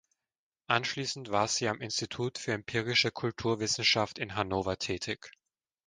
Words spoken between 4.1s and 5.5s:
in Hannover tätig.